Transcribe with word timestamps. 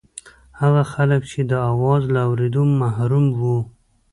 هغه 0.61 0.83
خلک 0.93 1.21
چې 1.31 1.39
د 1.51 1.53
اواز 1.71 2.03
له 2.13 2.19
اورېدو 2.27 2.61
محروم 2.81 3.25
وو. 3.39 3.57